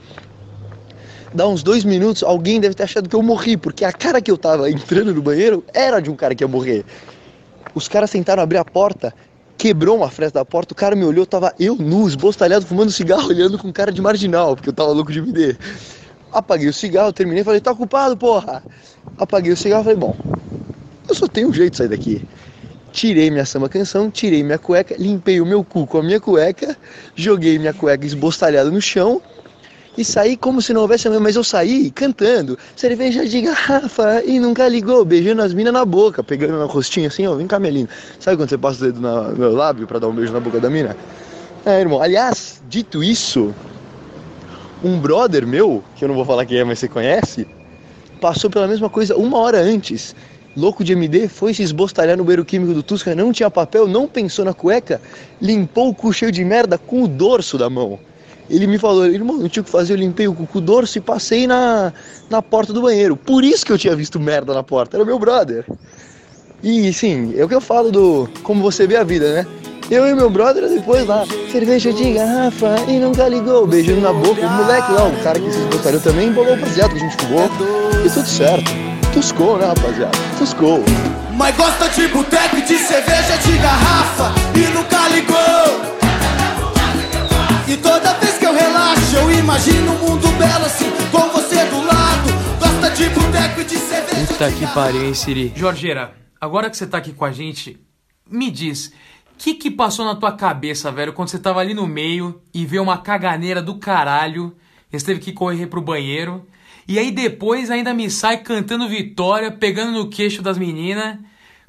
Dá 1.34 1.48
uns 1.48 1.64
dois 1.64 1.82
minutos, 1.84 2.22
alguém 2.22 2.60
deve 2.60 2.72
ter 2.72 2.84
achado 2.84 3.08
que 3.08 3.16
eu 3.16 3.20
morri, 3.20 3.56
porque 3.56 3.84
a 3.84 3.92
cara 3.92 4.22
que 4.22 4.30
eu 4.30 4.38
tava 4.38 4.70
entrando 4.70 5.12
no 5.12 5.20
banheiro 5.20 5.64
era 5.74 5.98
de 5.98 6.08
um 6.08 6.14
cara 6.14 6.32
que 6.32 6.44
ia 6.44 6.48
morrer. 6.48 6.84
Os 7.74 7.88
caras 7.88 8.12
tentaram 8.12 8.44
abrir 8.44 8.58
a 8.58 8.64
porta, 8.64 9.12
quebrou 9.58 9.96
uma 9.96 10.08
fresta 10.08 10.38
da 10.38 10.44
porta, 10.44 10.72
o 10.72 10.76
cara 10.76 10.94
me 10.94 11.04
olhou, 11.04 11.26
tava 11.26 11.52
eu 11.58 11.74
nu, 11.74 12.06
esbostalhado, 12.06 12.64
fumando 12.64 12.92
cigarro, 12.92 13.26
olhando 13.30 13.58
com 13.58 13.72
cara 13.72 13.90
de 13.90 14.00
marginal, 14.00 14.54
porque 14.54 14.68
eu 14.68 14.72
tava 14.72 14.92
louco 14.92 15.10
de 15.10 15.20
me 15.20 15.32
der. 15.32 15.58
Apaguei 16.32 16.68
o 16.68 16.72
cigarro, 16.72 17.12
terminei, 17.12 17.42
falei, 17.42 17.60
tá 17.60 17.72
ocupado, 17.72 18.16
porra? 18.16 18.62
Apaguei 19.18 19.52
o 19.52 19.56
cigarro, 19.56 19.82
falei, 19.84 19.98
bom, 19.98 20.16
eu 21.08 21.14
só 21.14 21.26
tenho 21.26 21.48
um 21.48 21.52
jeito 21.52 21.72
de 21.72 21.78
sair 21.78 21.88
daqui. 21.88 22.22
Tirei 22.92 23.30
minha 23.30 23.44
samba 23.44 23.68
canção, 23.68 24.10
tirei 24.10 24.42
minha 24.42 24.58
cueca, 24.58 24.94
limpei 24.98 25.40
o 25.40 25.46
meu 25.46 25.64
cu 25.64 25.86
com 25.86 25.98
a 25.98 26.02
minha 26.02 26.20
cueca, 26.20 26.76
joguei 27.14 27.58
minha 27.58 27.72
cueca 27.72 28.04
esbostalhada 28.04 28.70
no 28.70 28.80
chão 28.80 29.22
e 29.96 30.04
saí 30.04 30.36
como 30.36 30.62
se 30.62 30.72
não 30.72 30.82
houvesse 30.82 31.06
amanhã, 31.06 31.20
mas 31.20 31.36
eu 31.36 31.44
saí 31.44 31.90
cantando, 31.90 32.58
cerveja 32.76 33.26
de 33.26 33.42
garrafa 33.42 34.22
e 34.24 34.40
nunca 34.40 34.66
ligou, 34.68 35.04
beijando 35.04 35.42
as 35.42 35.52
minas 35.52 35.72
na 35.72 35.84
boca, 35.84 36.22
pegando 36.22 36.58
no 36.58 36.66
rostinho 36.66 37.08
assim, 37.08 37.26
ó, 37.26 37.34
vem 37.34 37.46
cá, 37.46 37.58
linda. 37.58 37.90
Sabe 38.18 38.36
quando 38.36 38.48
você 38.48 38.58
passa 38.58 38.82
o 38.84 38.86
dedo 38.86 39.00
na- 39.00 39.28
no 39.30 39.36
meu 39.36 39.54
lábio 39.54 39.86
pra 39.86 39.98
dar 39.98 40.08
um 40.08 40.14
beijo 40.14 40.32
na 40.32 40.40
boca 40.40 40.60
da 40.60 40.70
mina? 40.70 40.96
É, 41.64 41.80
irmão, 41.80 42.00
aliás, 42.00 42.60
dito 42.62 43.04
isso, 43.04 43.54
um 44.82 44.98
brother 44.98 45.46
meu, 45.46 45.82
que 45.96 46.04
eu 46.04 46.08
não 46.08 46.14
vou 46.14 46.24
falar 46.24 46.44
quem 46.46 46.58
é, 46.58 46.64
mas 46.64 46.78
você 46.78 46.88
conhece, 46.88 47.46
passou 48.20 48.50
pela 48.50 48.66
mesma 48.66 48.88
coisa 48.88 49.16
uma 49.16 49.38
hora 49.38 49.58
antes. 49.58 50.14
Louco 50.56 50.82
de 50.82 50.92
MD, 50.92 51.28
foi 51.28 51.54
se 51.54 51.62
esbostalhar 51.62 52.16
no 52.16 52.24
banheiro 52.24 52.44
químico 52.44 52.74
do 52.74 52.82
Tusca, 52.82 53.14
não 53.14 53.32
tinha 53.32 53.48
papel, 53.48 53.86
não 53.86 54.08
pensou 54.08 54.44
na 54.44 54.52
cueca, 54.52 55.00
limpou 55.40 55.90
o 55.90 55.94
cu 55.94 56.12
cheio 56.12 56.32
de 56.32 56.44
merda 56.44 56.76
com 56.76 57.04
o 57.04 57.08
dorso 57.08 57.56
da 57.56 57.70
mão. 57.70 57.98
Ele 58.48 58.66
me 58.66 58.76
falou, 58.78 59.06
irmão, 59.06 59.38
não 59.38 59.48
tinha 59.48 59.62
o 59.62 59.64
que 59.64 59.70
fazer, 59.70 59.92
eu 59.92 59.96
limpei 59.96 60.26
o 60.26 60.34
cu 60.34 60.44
com 60.44 60.58
o 60.58 60.60
dorso 60.60 60.98
e 60.98 61.00
passei 61.00 61.46
na, 61.46 61.92
na 62.28 62.42
porta 62.42 62.72
do 62.72 62.82
banheiro. 62.82 63.16
Por 63.16 63.44
isso 63.44 63.64
que 63.64 63.70
eu 63.70 63.78
tinha 63.78 63.94
visto 63.94 64.18
merda 64.18 64.52
na 64.52 64.62
porta, 64.62 64.96
era 64.96 65.04
meu 65.04 65.20
brother. 65.20 65.64
E 66.60 66.92
sim, 66.92 67.32
é 67.38 67.44
o 67.44 67.48
que 67.48 67.54
eu 67.54 67.60
falo 67.60 67.92
do 67.92 68.28
como 68.42 68.60
você 68.60 68.88
vê 68.88 68.96
a 68.96 69.04
vida, 69.04 69.32
né? 69.32 69.46
Eu 69.90 70.06
e 70.06 70.14
meu 70.14 70.31
brother 70.31 70.69
depois 70.69 71.04
lá, 71.04 71.25
cerveja 71.50 71.92
de 71.92 72.12
garrafa 72.12 72.76
e 72.87 73.00
nunca 73.00 73.26
ligou, 73.26 73.66
beijando 73.66 74.00
na 74.00 74.12
boca. 74.12 74.40
O 74.40 74.48
moleque 74.48 74.92
lá, 74.92 75.08
o 75.08 75.22
cara 75.25 75.40
que 75.40 75.50
se 75.50 75.58
esbostalhou 75.58 76.00
também, 76.00 76.28
embolou 76.28 76.54
o 76.54 76.60
baseado 76.60 76.92
que 76.92 76.98
a 76.98 77.00
gente 77.00 77.16
fumou. 77.20 77.50
E 78.06 78.08
tudo 78.08 78.28
certo. 78.28 78.70
Tuscou, 79.12 79.58
né, 79.58 79.66
rapaziada? 79.66 80.16
Tuscou. 80.38 80.84
Mas 81.37 81.56
gosta 81.56 81.88
de 81.88 82.06
boteco 82.06 82.56
e 82.58 82.62
de 82.62 82.78
cerveja 82.78 83.37
de 83.38 83.58
garrafa 83.58 84.32
e 84.54 84.60
nunca 84.72 85.08
ligou. 85.08 85.90
E 87.66 87.76
toda 87.76 88.14
vez 88.14 88.38
que 88.38 88.46
eu 88.46 88.54
relaxo, 88.54 89.16
eu 89.16 89.32
imagino 89.32 89.92
um 89.92 89.98
mundo 89.98 90.28
belo 90.38 90.66
assim, 90.66 90.88
com 91.10 91.28
você 91.31 91.64
do 91.64 91.84
lado. 91.84 92.31
Gosta 92.60 92.90
de 92.90 93.08
boteco 93.08 93.60
e 93.60 93.64
de 93.64 93.76
cerveja 93.76 94.26
Puta 94.28 94.50
de 94.50 94.54
que 94.54 94.66
pariu, 94.69 95.04
hein, 95.04 95.14
Siri? 95.14 95.52
Jorgeira, 95.56 96.12
agora 96.40 96.70
que 96.70 96.76
você 96.76 96.87
tá 96.87 96.98
aqui 96.98 97.12
com 97.12 97.25
a 97.25 97.32
gente, 97.32 97.76
me 98.31 98.52
diz, 98.52 98.92
que 99.40 99.54
que 99.54 99.70
passou 99.70 100.04
na 100.04 100.14
tua 100.14 100.32
cabeça, 100.32 100.92
velho, 100.92 101.14
quando 101.14 101.31
você 101.31 101.38
tava 101.38 101.60
ali 101.60 101.72
no 101.72 101.87
meio 101.87 102.42
e 102.52 102.66
vê 102.66 102.78
uma 102.78 102.98
caganeira 102.98 103.62
do 103.62 103.78
caralho, 103.78 104.54
você 104.92 105.06
teve 105.06 105.19
que 105.19 105.32
correr 105.32 105.66
pro 105.66 105.81
banheiro, 105.81 106.46
e 106.87 106.98
aí 106.98 107.10
depois 107.10 107.70
ainda 107.70 107.94
me 107.94 108.10
sai 108.10 108.37
cantando 108.42 108.87
vitória, 108.87 109.50
pegando 109.50 109.92
no 109.92 110.11
queixo 110.11 110.42
das 110.42 110.59
meninas. 110.59 111.16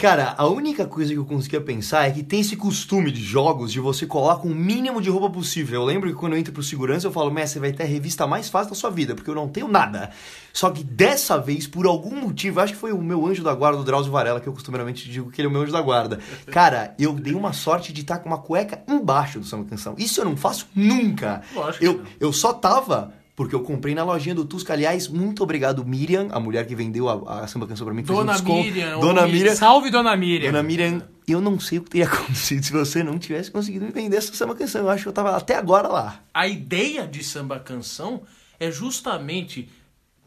Cara, 0.02 0.34
a 0.36 0.48
única 0.48 0.88
coisa 0.88 1.14
que 1.14 1.20
eu 1.20 1.26
conseguia 1.26 1.62
pensar 1.62 2.08
é 2.08 2.12
que 2.12 2.24
tem 2.24 2.40
esse 2.40 2.56
costume 2.56 3.12
de 3.12 3.22
jogos 3.22 3.72
de 3.72 3.80
você 3.80 4.08
colar 4.08 4.38
com 4.38 4.48
o 4.48 4.56
mínimo 4.56 5.00
de 5.00 5.12
roupa 5.12 5.30
possível. 5.30 5.80
Eu 5.80 5.86
lembro 5.86 6.10
que 6.10 6.16
quando 6.16 6.34
eu 6.34 6.40
entro 6.40 6.52
pro 6.52 6.64
segurança 6.64 7.06
eu 7.06 7.12
falo, 7.12 7.30
Messi, 7.30 7.54
você 7.54 7.60
vai 7.60 7.72
ter 7.72 7.84
a 7.84 7.86
revista 7.86 8.26
mais 8.26 8.50
fácil 8.50 8.72
da 8.72 8.76
sua 8.76 8.90
vida, 8.90 9.14
porque 9.14 9.30
eu 9.30 9.36
não 9.36 9.48
tenho 9.48 9.68
nada. 9.68 10.10
Só 10.52 10.72
que 10.72 10.84
dessa 10.84 11.38
vez, 11.38 11.68
por 11.68 11.86
algum 11.86 12.16
motivo, 12.16 12.62
acho 12.62 12.74
que 12.74 12.80
foi 12.80 12.92
o 12.92 13.00
meu 13.00 13.28
anjo 13.28 13.44
da 13.44 13.54
guarda, 13.54 13.80
o 13.80 13.84
Drauzio 13.84 14.12
Varela, 14.12 14.42
que 14.42 14.48
eu 14.48 14.54
costumeiramente 14.54 15.08
digo 15.08 15.30
que 15.30 15.40
ele 15.40 15.46
é 15.46 15.50
o 15.50 15.52
meu 15.52 15.62
anjo 15.62 15.72
da 15.72 15.82
guarda. 15.84 16.20
Cara, 16.52 16.96
eu 16.98 17.14
dei 17.14 17.36
uma 17.36 17.54
sorte 17.54 17.94
de 17.94 18.02
estar 18.02 18.18
com 18.18 18.28
uma 18.28 18.40
cueca 18.40 18.82
embaixo 18.88 19.40
do 19.40 19.46
samba 19.46 19.70
canção. 19.70 19.94
Isso 20.00 20.20
eu 20.20 20.26
não 20.26 20.36
faço 20.36 20.68
nunca. 20.74 21.44
Lógico 21.54 21.78
que 21.78 21.86
eu, 21.86 21.98
não. 22.00 22.06
eu 22.20 22.34
só 22.34 22.52
tava. 22.54 23.21
Porque 23.36 23.56
eu 23.56 23.62
comprei 23.62 23.96
na 23.96 24.04
lojinha 24.04 24.36
do 24.36 24.46
Tusca. 24.46 24.74
Aliás, 24.74 25.08
muito 25.08 25.42
obrigado, 25.42 25.86
Miriam, 25.86 26.28
a 26.32 26.40
mulher 26.40 26.68
que 26.68 26.76
vendeu 26.76 27.08
a, 27.10 27.44
a 27.44 27.48
samba 27.48 27.66
canção 27.66 27.86
pra 27.86 27.94
mim. 27.94 28.04
Dona. 28.04 28.40
Miriam, 28.42 29.00
Dona 29.00 29.26
Miriam. 29.26 29.56
Salve, 29.56 29.90
dona 29.90 30.16
Miriam! 30.16 30.52
Dona 30.52 30.64
Miriam, 30.64 31.02
eu 31.28 31.40
não 31.40 31.60
sei 31.60 31.80
o 31.80 31.84
que 31.84 31.92
teria 31.92 32.06
acontecido 32.12 32.64
se 32.64 32.72
você 32.72 33.04
não 33.04 33.18
tivesse 33.18 33.50
conseguido 33.50 33.86
me 33.86 33.92
vender 33.92 34.18
essa 34.18 34.34
samba 34.34 34.56
canção. 34.56 34.82
Eu 34.82 34.90
acho 34.90 35.04
que 35.04 35.10
eu 35.10 35.14
tava 35.14 35.36
até 35.36 35.56
agora 35.56 35.88
lá. 35.88 36.22
A 36.34 36.48
ideia 36.48 37.08
de 37.08 37.24
samba 37.24 37.60
canção 37.60 38.24
é 38.60 38.70
justamente 38.70 39.70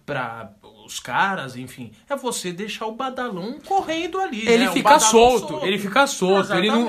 para 0.04 0.50
os 0.84 1.00
caras, 1.00 1.56
enfim, 1.56 1.90
é 2.08 2.14
você 2.16 2.52
deixar 2.52 2.86
o 2.86 2.92
badalão 2.92 3.56
correndo 3.66 4.18
ali. 4.20 4.46
Ele 4.46 4.64
né? 4.64 4.70
O 4.70 4.72
fica 4.72 4.90
badalão 4.90 5.10
solto, 5.10 5.60
ele 5.66 5.78
fica 5.78 6.06
solto, 6.06 6.52
ele 6.54 6.68
não, 6.70 6.88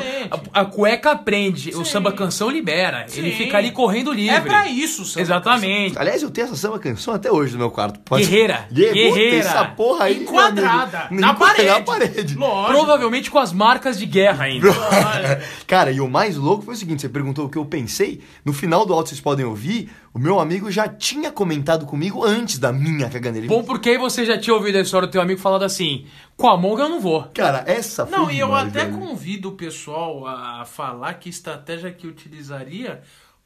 a, 0.51 0.61
a 0.61 0.65
cueca 0.65 1.15
prende, 1.15 1.69
o 1.71 1.77
Sim. 1.85 1.91
samba 1.91 2.11
canção 2.11 2.49
libera, 2.49 3.05
ele 3.13 3.31
Sim. 3.31 3.37
fica 3.37 3.57
ali 3.57 3.71
correndo 3.71 4.11
livre. 4.11 4.35
É 4.35 4.41
pra 4.41 4.67
isso 4.67 5.03
o 5.03 5.05
samba 5.05 5.21
Exatamente. 5.21 5.97
Aliás, 5.97 6.21
eu 6.21 6.29
tenho 6.29 6.45
essa 6.47 6.55
samba 6.55 6.77
canção 6.79 7.13
até 7.13 7.31
hoje 7.31 7.53
no 7.53 7.59
meu 7.59 7.71
quarto. 7.71 7.99
Pode- 8.01 8.25
Guerreira, 8.25 8.67
guerreira. 8.71 9.37
Essa 9.37 9.65
porra 9.65 10.05
aí, 10.05 10.21
Enquadrada, 10.23 10.99
amigo, 11.01 11.21
na 11.21 11.33
parede. 11.33 11.69
Na 11.69 11.81
parede. 11.81 12.35
Lógico. 12.35 12.73
Provavelmente 12.73 13.31
com 13.31 13.39
as 13.39 13.53
marcas 13.53 13.97
de 13.97 14.05
guerra 14.05 14.45
ainda. 14.45 14.67
Cara, 15.67 15.91
e 15.91 15.99
o 16.01 16.09
mais 16.09 16.35
louco 16.35 16.63
foi 16.65 16.73
o 16.73 16.77
seguinte: 16.77 17.01
você 17.01 17.09
perguntou 17.09 17.45
o 17.45 17.49
que 17.49 17.57
eu 17.57 17.65
pensei. 17.65 18.21
No 18.43 18.53
final 18.53 18.85
do 18.85 18.93
áudio, 18.93 19.09
vocês 19.09 19.21
podem 19.21 19.45
ouvir, 19.45 19.89
o 20.13 20.19
meu 20.19 20.39
amigo 20.39 20.71
já 20.71 20.87
tinha 20.87 21.31
comentado 21.31 21.85
comigo 21.85 22.23
antes 22.23 22.57
da 22.57 22.71
minha 22.71 23.09
caganeira. 23.09 23.45
Ele- 23.45 23.47
Bom, 23.47 23.63
porque 23.63 23.84
aí 23.89 23.97
você 23.97 24.25
já 24.25 24.37
tinha 24.37 24.53
ouvido 24.53 24.77
a 24.77 24.81
história 24.81 25.07
do 25.07 25.11
teu 25.11 25.21
amigo 25.21 25.39
falando 25.39 25.63
assim: 25.63 26.07
com 26.35 26.47
a 26.47 26.57
Monga 26.57 26.83
eu 26.83 26.89
não 26.89 26.99
vou. 26.99 27.23
Cara, 27.33 27.63
essa 27.67 28.05
foi 28.05 28.17
Não, 28.17 28.31
e 28.31 28.39
eu 28.39 28.47
demais, 28.47 28.67
até 28.69 28.85
velho. 28.85 28.97
convido 28.97 29.49
o 29.49 29.51
pessoal 29.53 30.25
a 30.27 30.65
falar 30.65 31.13
que 31.15 31.29
estratégia 31.29 31.91
que 31.91 32.07
utilizaria. 32.07 33.01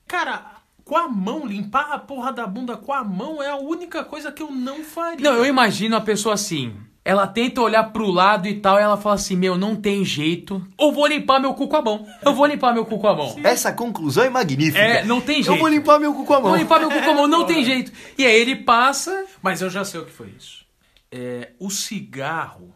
Cara, 0.08 0.60
com 0.84 0.98
a 0.98 1.08
mão, 1.08 1.46
limpar 1.46 1.92
a 1.92 2.00
porra 2.00 2.32
da 2.32 2.48
bunda 2.48 2.76
com 2.76 2.92
a 2.92 3.04
mão 3.04 3.42
é 3.44 3.50
a 3.50 3.58
única 3.58 4.04
coisa 4.04 4.32
que 4.32 4.42
eu 4.42 4.50
não 4.52 4.84
faria. 4.84 5.30
Não, 5.30 5.38
eu 5.38 5.46
imagino 5.46 5.96
a 5.96 6.02
pessoa 6.02 6.34
assim. 6.36 6.74
Ela 7.10 7.26
tenta 7.26 7.60
olhar 7.60 7.86
pro 7.86 8.12
lado 8.12 8.48
e 8.48 8.54
tal, 8.60 8.78
e 8.78 8.84
ela 8.84 8.96
fala 8.96 9.16
assim: 9.16 9.36
Meu, 9.36 9.58
não 9.58 9.76
tem 9.76 10.06
jeito. 10.06 10.64
Eu 10.80 10.92
vou 10.92 11.08
limpar 11.08 11.40
meu 11.40 11.56
cu 11.56 11.68
com 11.68 11.76
a 11.76 11.82
mão. 11.82 12.08
Eu 12.22 12.36
vou 12.36 12.46
limpar 12.46 12.72
meu 12.72 12.86
cu 12.86 13.00
com 13.00 13.08
a 13.08 13.16
mão. 13.16 13.36
Essa 13.44 13.74
conclusão 13.74 14.24
é 14.26 14.30
magnífica. 14.30 14.78
É, 14.78 15.04
não 15.04 15.20
tem 15.20 15.38
Eu 15.40 15.44
jeito. 15.46 15.60
vou 15.60 15.68
limpar 15.70 16.00
meu 16.00 16.14
cu 16.14 16.24
com 16.24 16.34
a 16.36 16.40
mão. 16.40 16.50
Vou 16.52 16.60
limpar 16.60 16.80
meu 16.80 16.92
cu 16.92 17.02
com 17.02 17.10
a 17.10 17.14
mão, 17.16 17.28
não 17.28 17.46
tem 17.48 17.64
jeito. 17.66 17.92
E 18.16 18.24
aí 18.28 18.36
ele 18.40 18.58
passa. 18.58 19.26
Mas 19.42 19.60
eu 19.60 19.72
já 19.72 19.84
sei 19.84 20.00
o 20.02 20.06
que 20.06 20.12
foi 20.12 20.28
isso. 20.38 20.64
É, 21.12 21.50
o 21.60 21.72
cigarro 21.72 22.76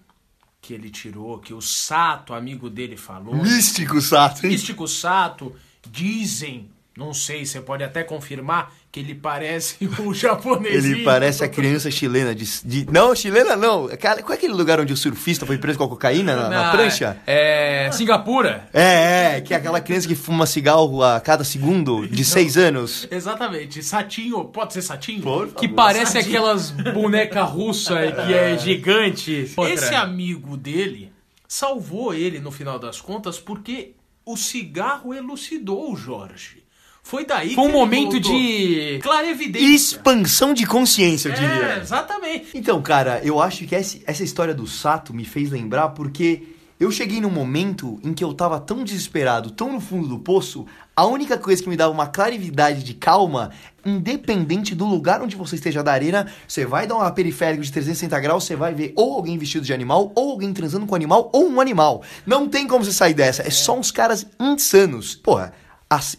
que 0.60 0.74
ele 0.74 0.90
tirou, 0.90 1.38
que 1.38 1.54
o 1.54 1.62
Sato, 1.62 2.34
amigo 2.34 2.72
dele, 2.72 2.98
falou. 2.98 3.36
Místico, 3.36 4.02
Sato. 4.02 4.46
hein? 4.46 4.54
Místico 4.54 4.88
Sato, 4.88 5.54
dizem, 5.92 6.70
não 6.96 7.14
sei, 7.14 7.44
você 7.46 7.60
pode 7.60 7.84
até 7.84 8.04
confirmar, 8.04 8.72
que 8.92 9.00
ele 9.00 9.16
parece 9.16 9.76
o 10.06 10.14
japonesinho. 10.14 10.96
Ele 10.98 11.04
parece 11.04 11.44
a 11.44 11.50
criança 11.50 11.90
chilena 11.90 12.36
de, 12.36 12.46
de- 12.64 12.92
Não, 12.92 13.16
chilena 13.16 13.56
não. 13.56 13.88
Qual 13.90 14.14
é 14.32 14.34
aquele 14.34 14.54
lugar 14.54 14.80
onde 14.80 14.94
o 14.94 14.98
surfista 14.98 15.46
foi 15.46 15.58
preso 15.58 15.78
com 15.80 15.86
a 15.86 15.90
cocaína 15.90 16.36
na, 16.36 16.50
na 16.50 16.70
Ah, 16.70 16.72
prancha? 16.72 17.18
É. 17.26 17.90
Singapura. 17.92 18.70
É, 18.74 19.38
é, 19.38 19.42
que 19.42 19.54
é 19.54 19.58
aquela 19.58 19.82
criança 19.82 20.08
que 20.08 20.14
fuma 20.16 20.46
cigarro 20.46 21.02
a 21.04 21.20
cada 21.20 21.44
segundo 21.44 22.08
de 22.08 22.24
seis 22.24 22.56
anos. 22.58 23.08
Exatamente, 23.10 23.82
Satinho, 23.82 24.46
pode 24.46 24.74
ser 24.74 24.82
Satinho? 24.84 25.52
Que 25.54 25.68
parece 25.68 26.18
aquelas 26.20 26.70
bonecas 26.70 27.50
russas 27.50 28.14
que 28.26 28.34
é 28.34 28.58
gigante. 28.58 29.32
Esse 29.32 29.60
Outra. 29.60 30.00
amigo 30.02 30.56
dele 30.56 31.12
salvou 31.48 32.14
ele 32.14 32.40
no 32.40 32.52
final 32.52 32.78
das 32.80 33.02
contas 33.02 33.40
porque 33.40 33.94
o 34.26 34.38
cigarro 34.38 35.14
elucidou 35.14 35.92
o 35.92 35.96
Jorge. 35.96 36.63
Foi 37.04 37.26
daí 37.26 37.54
Foi 37.54 37.66
um 37.66 37.68
que 37.68 37.74
momento 37.74 38.12
voltou. 38.14 38.32
de. 38.32 39.00
clarevidência. 39.04 39.76
Expansão 39.76 40.54
de 40.54 40.66
consciência, 40.66 41.28
eu 41.30 41.34
É, 41.34 41.36
diria. 41.36 41.78
exatamente. 41.82 42.48
Então, 42.54 42.82
cara, 42.82 43.20
eu 43.24 43.42
acho 43.42 43.66
que 43.68 43.76
essa, 43.76 44.24
história 44.24 44.54
do 44.54 44.66
Sato 44.66 45.14
me 45.14 45.26
fez 45.26 45.52
lembrar 45.52 45.90
porque 45.90 46.44
eu 46.80 46.90
cheguei 46.92 47.20
num 47.22 47.30
momento 47.30 48.00
em 48.04 48.14
que 48.14 48.24
eu 48.24 48.34
tava 48.34 48.60
tão 48.60 48.84
desesperado, 48.84 49.52
tão 49.52 49.72
no 49.74 49.80
fundo 49.82 50.08
do 50.08 50.18
poço, 50.18 50.66
a 50.96 51.06
única 51.06 51.38
coisa 51.38 51.62
que 51.62 51.70
me 51.70 51.76
dava 51.78 51.94
uma 51.94 52.08
clarividade 52.08 52.84
de 52.84 52.94
calma, 52.94 53.52
independente 53.86 54.74
do 54.74 54.86
lugar 54.86 55.22
onde 55.22 55.36
você 55.36 55.56
esteja 55.56 55.84
da 55.84 55.92
arena, 55.92 56.28
você 56.48 56.66
vai 56.66 56.88
dar 56.88 56.96
uma 56.96 57.12
periférico 57.12 57.64
de 57.64 57.72
360 57.72 58.20
graus, 58.22 58.46
você 58.46 58.56
vai 58.56 58.74
ver 58.74 58.94
ou 58.96 59.14
alguém 59.14 59.38
vestido 59.38 59.66
de 59.66 59.74
animal, 59.74 60.12
ou 60.16 60.32
alguém 60.32 60.54
transando 60.54 60.86
com 60.86 60.96
animal, 60.96 61.30
ou 61.34 61.50
um 61.50 61.60
animal. 61.62 62.02
Não 62.26 62.48
tem 62.48 62.66
como 62.66 62.84
você 62.84 62.94
sair 62.94 63.14
dessa, 63.14 63.44
é 63.44 63.50
só 63.50 63.78
uns 63.78 63.92
caras 63.92 64.26
insanos. 64.40 65.16
Porra, 65.16 65.54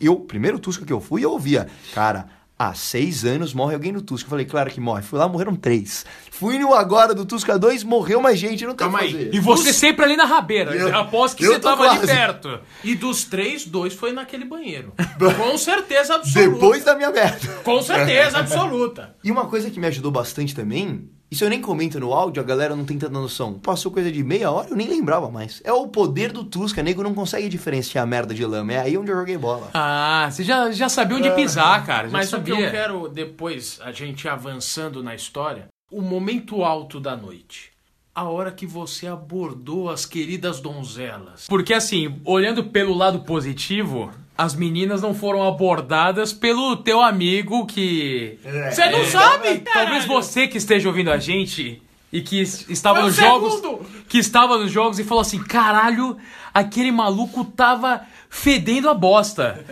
eu, 0.00 0.16
primeiro 0.16 0.58
Tusca 0.58 0.84
que 0.84 0.92
eu 0.92 1.00
fui, 1.00 1.24
eu 1.24 1.30
ouvia, 1.32 1.66
cara, 1.94 2.26
há 2.58 2.72
seis 2.74 3.24
anos 3.24 3.52
morre 3.52 3.74
alguém 3.74 3.92
no 3.92 4.00
Tusca. 4.02 4.26
Eu 4.26 4.30
falei, 4.30 4.44
claro 4.46 4.70
que 4.70 4.80
morre. 4.80 5.02
Fui 5.02 5.18
lá, 5.18 5.28
morreram 5.28 5.54
três. 5.56 6.04
Fui 6.30 6.58
no 6.58 6.74
agora 6.74 7.14
do 7.14 7.24
Tusca 7.24 7.56
2, 7.58 7.84
morreu 7.84 8.20
mais 8.20 8.38
gente, 8.38 8.62
não 8.64 8.74
tem 8.74 8.86
Calma 8.86 9.00
aí. 9.00 9.12
fazer. 9.12 9.34
E 9.34 9.38
você 9.40 9.72
sempre 9.72 10.04
ali 10.04 10.16
na 10.16 10.24
rabeira. 10.24 10.74
Eu- 10.74 10.96
Após 10.96 11.32
que 11.32 11.44
eu 11.44 11.52
você 11.54 11.60
tava 11.60 11.84
ali 11.88 11.98
quase. 11.98 12.12
perto. 12.12 12.58
E 12.82 12.94
dos 12.96 13.24
três, 13.24 13.64
dois 13.64 13.94
foi 13.94 14.10
naquele 14.12 14.44
banheiro. 14.44 14.92
Com 15.36 15.56
certeza 15.56 16.16
absoluta. 16.16 16.50
Depois 16.54 16.84
da 16.84 16.94
minha 16.96 17.10
merda. 17.12 17.48
Com 17.62 17.80
certeza 17.82 18.38
absoluta. 18.38 19.14
E 19.22 19.30
uma 19.30 19.46
coisa 19.46 19.70
que 19.70 19.78
me 19.78 19.86
ajudou 19.86 20.10
bastante 20.10 20.54
também, 20.56 21.08
isso 21.34 21.44
eu 21.44 21.50
nem 21.50 21.60
comento 21.60 21.98
no 21.98 22.12
áudio, 22.12 22.40
a 22.40 22.46
galera 22.46 22.76
não 22.76 22.84
tem 22.84 22.96
tanta 22.96 23.12
noção. 23.12 23.54
Passou 23.54 23.90
coisa 23.90 24.10
de 24.10 24.22
meia 24.22 24.52
hora, 24.52 24.68
eu 24.70 24.76
nem 24.76 24.88
lembrava 24.88 25.28
mais. 25.28 25.60
É 25.64 25.72
o 25.72 25.88
poder 25.88 26.30
do 26.30 26.44
Tusca, 26.44 26.80
nego 26.80 27.02
não 27.02 27.12
consegue 27.12 27.48
diferenciar 27.48 28.04
a 28.04 28.06
merda 28.06 28.32
de 28.32 28.46
lama. 28.46 28.72
É 28.72 28.78
aí 28.78 28.96
onde 28.96 29.10
eu 29.10 29.16
joguei 29.16 29.36
bola. 29.36 29.68
Ah, 29.74 30.28
você 30.30 30.44
já, 30.44 30.70
já 30.70 30.88
sabia 30.88 31.16
onde 31.16 31.30
pisar, 31.32 31.84
cara. 31.84 32.08
Já 32.08 32.12
Mas 32.12 32.32
o 32.32 32.40
que 32.40 32.50
sabia. 32.50 32.66
eu 32.66 32.70
quero 32.70 33.08
depois, 33.08 33.80
a 33.82 33.90
gente 33.90 34.28
avançando 34.28 35.02
na 35.02 35.12
história, 35.12 35.66
o 35.90 36.00
momento 36.00 36.62
alto 36.62 37.00
da 37.00 37.16
noite. 37.16 37.72
A 38.14 38.28
hora 38.28 38.52
que 38.52 38.64
você 38.64 39.08
abordou 39.08 39.90
as 39.90 40.06
queridas 40.06 40.60
donzelas. 40.60 41.46
Porque 41.48 41.74
assim, 41.74 42.20
olhando 42.24 42.62
pelo 42.66 42.94
lado 42.94 43.24
positivo, 43.24 44.12
as 44.36 44.54
meninas 44.54 45.00
não 45.00 45.14
foram 45.14 45.46
abordadas 45.46 46.32
pelo 46.32 46.76
teu 46.76 47.00
amigo 47.00 47.66
que. 47.66 48.38
Você 48.70 48.88
não 48.90 49.04
sabe? 49.04 49.58
Talvez 49.60 50.04
você 50.04 50.46
que 50.48 50.58
esteja 50.58 50.88
ouvindo 50.88 51.10
a 51.10 51.18
gente 51.18 51.80
e 52.12 52.20
que 52.20 52.40
es- 52.40 52.68
estava 52.68 53.02
nos 53.02 53.14
jogos. 53.16 53.62
Que 54.08 54.18
estava 54.18 54.58
nos 54.58 54.70
jogos 54.72 54.98
e 54.98 55.04
falou 55.04 55.22
assim: 55.22 55.42
caralho, 55.42 56.16
aquele 56.52 56.90
maluco 56.90 57.44
tava 57.44 58.00
fedendo 58.28 58.88
a 58.90 58.94
bosta. 58.94 59.64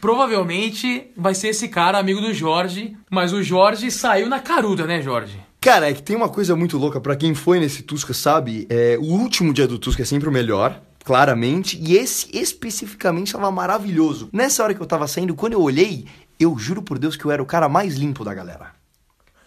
Provavelmente 0.00 1.04
vai 1.16 1.32
ser 1.32 1.48
esse 1.48 1.68
cara, 1.68 1.96
amigo 1.96 2.20
do 2.20 2.34
Jorge, 2.34 2.96
mas 3.08 3.32
o 3.32 3.40
Jorge 3.40 3.88
saiu 3.88 4.28
na 4.28 4.40
caruda, 4.40 4.84
né, 4.84 5.00
Jorge? 5.00 5.38
Cara, 5.60 5.88
é 5.88 5.94
que 5.94 6.02
tem 6.02 6.16
uma 6.16 6.28
coisa 6.28 6.56
muito 6.56 6.76
louca, 6.76 7.00
pra 7.00 7.14
quem 7.14 7.34
foi 7.34 7.60
nesse 7.60 7.84
Tusca 7.84 8.12
sabe, 8.12 8.66
é, 8.68 8.98
o 9.00 9.04
último 9.04 9.54
dia 9.54 9.68
do 9.68 9.78
Tusca 9.78 10.02
é 10.02 10.04
sempre 10.04 10.28
o 10.28 10.32
melhor, 10.32 10.82
claramente, 11.04 11.78
e 11.80 11.96
esse 11.96 12.28
especificamente 12.32 13.28
estava 13.28 13.50
maravilhoso. 13.50 14.28
Nessa 14.32 14.62
hora 14.62 14.74
que 14.74 14.80
eu 14.80 14.86
tava 14.86 15.06
saindo, 15.06 15.34
quando 15.34 15.54
eu 15.54 15.62
olhei, 15.62 16.06
eu 16.38 16.58
juro 16.58 16.82
por 16.82 16.98
Deus 16.98 17.16
que 17.16 17.24
eu 17.24 17.30
era 17.30 17.42
o 17.42 17.46
cara 17.46 17.68
mais 17.68 17.96
limpo 17.96 18.24
da 18.24 18.34
galera. 18.34 18.74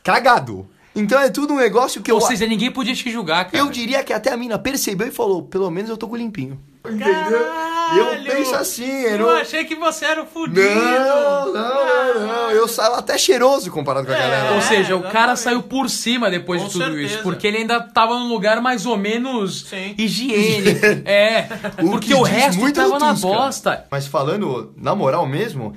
Cagado! 0.04 0.68
Então 0.96 1.20
é 1.20 1.30
tudo 1.30 1.54
um 1.54 1.58
negócio 1.58 2.02
que 2.02 2.10
eu... 2.10 2.16
Ou 2.16 2.22
seja, 2.22 2.48
ninguém 2.48 2.72
podia 2.72 2.96
te 2.96 3.12
julgar, 3.12 3.46
cara. 3.46 3.58
Eu 3.58 3.70
diria 3.70 4.04
que 4.04 4.14
até 4.14 4.32
a 4.32 4.38
mina 4.38 4.58
percebeu 4.58 5.08
e 5.08 5.12
falou, 5.12 5.44
pelo 5.44 5.70
menos 5.70 5.90
eu 5.90 5.98
tô 5.98 6.08
com 6.08 6.16
limpinho. 6.16 6.60
Caralho! 6.84 7.64
Eu 7.98 8.24
penso 8.24 8.56
assim, 8.56 8.89
eu 8.89 9.10
Eu 9.12 9.18
não... 9.20 9.30
achei 9.32 9.65
que 9.65 9.75
você 9.75 10.06
era 10.06 10.22
o 10.24 10.25
fudido. 10.25 10.62
Não, 10.62 11.54
não, 11.54 11.54
não, 11.54 12.27
não, 12.27 12.51
eu 12.51 12.68
saio 12.68 12.94
até 12.96 13.18
cheiroso 13.18 13.70
comparado 13.72 14.06
com 14.08 14.13
a 14.13 14.15
É. 14.15 14.20
galera. 14.20 14.56
Ou 14.56 14.62
seja, 14.62 14.96
o 14.96 15.04
cara 15.04 15.36
saiu 15.36 15.63
por 15.63 15.89
cima 15.89 16.30
depois 16.32 16.62
Com 16.62 16.68
de 16.68 16.74
tudo 16.74 16.86
certeza. 16.86 17.13
isso. 17.15 17.24
Porque 17.24 17.46
ele 17.48 17.58
ainda 17.58 17.80
tava 17.82 18.15
num 18.18 18.27
lugar 18.27 18.62
mais 18.62 18.86
ou 18.86 18.98
menos 18.98 19.65
Sim. 19.70 19.94
higiênico. 19.98 20.86
é. 21.06 21.48
O 21.84 21.92
porque 21.92 22.08
que 22.08 22.13
o 22.13 22.22
resto 22.22 22.72
tava 22.74 23.00
na 23.00 23.13
bosta. 23.13 23.86
Mas 23.92 24.08
falando 24.08 24.74
na 24.77 24.96
moral 24.96 25.25
mesmo, 25.27 25.74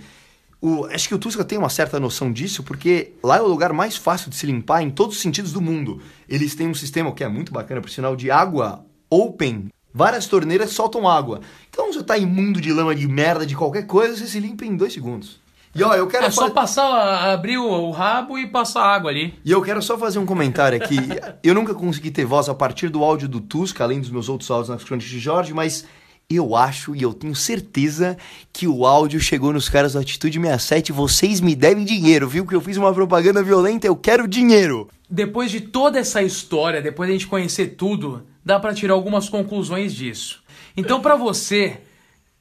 o- 0.60 0.86
acho 0.86 1.08
que 1.08 1.14
o 1.14 1.18
Tusca 1.18 1.44
tem 1.44 1.58
uma 1.58 1.68
certa 1.68 2.00
noção 2.00 2.32
disso, 2.32 2.62
porque 2.62 3.12
lá 3.22 3.36
é 3.38 3.40
o 3.42 3.46
lugar 3.46 3.72
mais 3.72 3.96
fácil 3.96 4.30
de 4.30 4.36
se 4.36 4.46
limpar 4.46 4.82
em 4.82 4.90
todos 4.90 5.16
os 5.16 5.22
sentidos 5.22 5.52
do 5.52 5.60
mundo. 5.60 6.00
Eles 6.28 6.54
têm 6.54 6.68
um 6.68 6.74
sistema 6.74 7.12
que 7.12 7.22
é 7.22 7.28
muito 7.28 7.52
bacana, 7.52 7.80
por 7.80 7.90
sinal, 7.90 8.16
de 8.16 8.30
água 8.30 8.84
open. 9.10 9.68
Várias 9.92 10.26
torneiras 10.26 10.70
soltam 10.70 11.08
água. 11.08 11.40
Então 11.70 11.92
você 11.92 12.02
tá 12.02 12.16
imundo 12.16 12.60
de 12.60 12.72
lama, 12.72 12.94
de 12.94 13.08
merda, 13.08 13.46
de 13.46 13.56
qualquer 13.56 13.86
coisa, 13.86 14.16
você 14.16 14.26
se 14.26 14.40
limpa 14.40 14.64
em 14.64 14.76
dois 14.76 14.92
segundos. 14.92 15.40
E 15.74 15.82
ó, 15.82 15.94
eu 15.94 16.06
quero 16.06 16.24
É 16.26 16.30
só 16.30 16.50
passar, 16.50 17.32
abrir 17.32 17.58
o, 17.58 17.90
rabo 17.90 18.38
e 18.38 18.46
passar 18.46 18.82
água 18.82 19.10
ali. 19.10 19.34
E 19.44 19.50
eu 19.52 19.62
quero 19.62 19.82
só 19.82 19.96
fazer 19.96 20.18
um 20.18 20.26
comentário 20.26 20.82
aqui. 20.82 20.96
Eu 21.42 21.54
nunca 21.54 21.74
consegui 21.74 22.10
ter 22.10 22.24
voz 22.24 22.48
a 22.48 22.54
partir 22.54 22.88
do 22.88 23.04
áudio 23.04 23.28
do 23.28 23.40
Tusca, 23.40 23.84
além 23.84 24.00
dos 24.00 24.10
meus 24.10 24.28
outros 24.28 24.50
áudios 24.50 24.70
nas 24.70 24.82
crônicas 24.82 25.10
de 25.10 25.18
Jorge, 25.18 25.54
mas 25.54 25.84
eu 26.30 26.54
acho 26.54 26.94
e 26.94 27.00
eu 27.00 27.14
tenho 27.14 27.34
certeza 27.34 28.14
que 28.52 28.68
o 28.68 28.84
áudio 28.84 29.18
chegou 29.18 29.50
nos 29.50 29.66
caras 29.66 29.94
do 29.94 29.98
Atitude 29.98 30.38
67 30.38 30.92
vocês 30.92 31.40
me 31.40 31.56
devem 31.56 31.86
dinheiro, 31.86 32.28
viu? 32.28 32.46
Que 32.46 32.54
eu 32.54 32.60
fiz 32.60 32.76
uma 32.76 32.92
propaganda 32.92 33.42
violenta, 33.42 33.86
eu 33.86 33.96
quero 33.96 34.28
dinheiro. 34.28 34.90
Depois 35.08 35.50
de 35.50 35.62
toda 35.62 35.98
essa 35.98 36.22
história, 36.22 36.82
depois 36.82 37.08
de 37.08 37.14
a 37.14 37.18
gente 37.18 37.26
conhecer 37.26 37.68
tudo, 37.68 38.26
dá 38.44 38.60
pra 38.60 38.74
tirar 38.74 38.92
algumas 38.92 39.26
conclusões 39.30 39.94
disso. 39.94 40.42
Então, 40.76 41.00
pra 41.00 41.16
você 41.16 41.80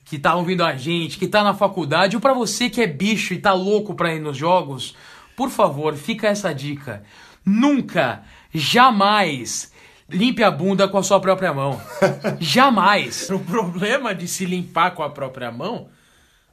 que 0.03 0.19
tá 0.19 0.35
ouvindo 0.35 0.65
a 0.65 0.75
gente, 0.75 1.17
que 1.17 1.27
tá 1.27 1.41
na 1.41 1.53
faculdade, 1.53 2.17
ou 2.17 2.21
pra 2.21 2.33
você 2.33 2.69
que 2.69 2.81
é 2.81 2.87
bicho 2.87 3.33
e 3.33 3.39
tá 3.39 3.53
louco 3.53 3.95
pra 3.95 4.13
ir 4.13 4.19
nos 4.19 4.35
jogos, 4.35 4.95
por 5.33 5.49
favor, 5.49 5.95
fica 5.95 6.27
essa 6.27 6.53
dica. 6.53 7.03
Nunca, 7.45 8.21
jamais 8.53 9.71
limpe 10.09 10.43
a 10.43 10.51
bunda 10.51 10.87
com 10.87 10.97
a 10.97 11.03
sua 11.03 11.19
própria 11.19 11.53
mão. 11.53 11.79
jamais. 12.39 13.29
O 13.29 13.39
problema 13.39 14.13
de 14.13 14.27
se 14.27 14.45
limpar 14.45 14.91
com 14.91 15.03
a 15.03 15.09
própria 15.09 15.51
mão 15.51 15.87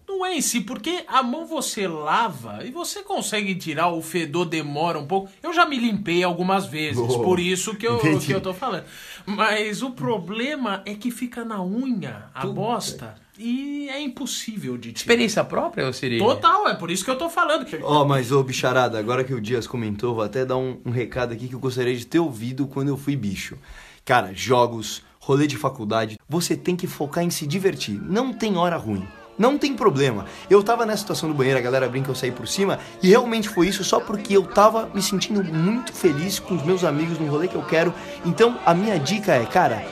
não 0.07 0.25
é 0.25 0.37
em 0.37 0.41
si, 0.41 0.61
porque 0.61 1.05
a 1.09 1.23
mão 1.23 1.47
você 1.47 1.89
lava 1.89 2.65
e 2.65 2.71
você 2.71 3.03
consegue 3.03 3.55
tirar, 3.55 3.89
o 3.89 4.03
fedor 4.03 4.45
demora 4.47 4.99
um 4.99 5.07
pouco. 5.07 5.31
Eu 5.43 5.53
já 5.53 5.65
me 5.67 5.79
limpei 5.79 6.23
algumas 6.23 6.67
vezes, 6.67 6.99
Oh, 6.99 7.21
por 7.21 7.41
isso 7.41 7.75
que 7.75 7.87
eu, 7.87 7.97
entendi. 7.97 8.27
que 8.27 8.33
eu 8.35 8.41
tô 8.41 8.53
falando. 8.55 8.85
Mas 9.27 9.83
o 9.83 9.91
problema 9.91 10.83
é 10.85 10.95
que 10.95 11.11
fica 11.11 11.45
na 11.45 11.63
unha 11.63 12.27
a 12.35 12.47
bosta 12.47 13.15
e 13.39 13.89
é 13.89 14.01
impossível 14.01 14.77
de 14.77 14.93
tirar. 14.93 15.01
Experiência 15.01 15.43
própria, 15.45 15.87
ou 15.87 15.93
seria? 15.93 16.19
Total, 16.19 16.69
é 16.69 16.75
por 16.75 16.91
isso 16.91 17.05
que 17.05 17.11
eu 17.11 17.19
tô 17.19 17.29
falando. 17.29 17.67
Ó, 17.83 18.05
mas 18.05 18.31
ô 18.31 18.43
bicharada, 18.43 18.99
agora 18.99 19.25
que 19.25 19.35
o 19.35 19.41
Dias 19.41 19.67
comentou, 19.67 20.15
vou 20.15 20.23
até 20.25 20.45
dar 20.45 20.57
um, 20.57 20.79
um 20.85 20.91
recado 20.91 21.33
aqui 21.33 21.49
que 21.49 21.55
eu 21.55 21.61
gostaria 21.61 21.97
de 21.97 22.07
ter 22.07 22.19
ouvido 22.21 22.67
quando 22.67 22.89
eu 22.89 22.97
fui 22.97 23.17
bicho. 23.17 23.57
Cara, 24.05 24.33
jogos, 24.35 25.03
rolê 25.19 25.47
de 25.47 25.57
faculdade, 25.57 26.19
você 26.29 26.55
tem 26.55 26.77
que 26.77 26.87
focar 26.87 27.25
em 27.25 27.31
se 27.31 27.47
divertir. 27.47 27.99
Não 28.01 28.33
tem 28.33 28.57
hora 28.57 28.77
ruim. 28.77 29.07
Não 29.39 29.59
tem 29.59 29.75
problema. 29.75 30.27
Eu 30.49 30.63
tava 30.63 30.87
nessa 30.87 30.99
situação 30.99 31.29
do 31.29 31.35
banheiro, 31.35 31.59
a 31.59 31.63
galera 31.63 31.89
brinca 31.89 32.11
eu 32.11 32.15
saí 32.15 32.31
por 32.31 32.47
cima, 32.47 32.79
e 33.03 33.09
realmente 33.09 33.49
foi 33.49 33.69
isso 33.69 33.83
só 33.83 33.99
porque 33.99 34.37
eu 34.37 34.45
tava 34.45 34.89
me 34.95 35.03
sentindo 35.03 35.43
muito 35.43 35.93
feliz 35.93 36.39
com 36.39 36.55
os 36.55 36.63
meus 36.63 36.85
amigos 36.85 37.19
no 37.19 37.27
rolê 37.27 37.49
que 37.49 37.57
eu 37.57 37.63
quero. 37.63 37.93
Então, 38.25 38.59
a 38.65 38.73
minha 38.73 38.99
dica 38.99 39.33
é, 39.33 39.45
cara, 39.45 39.85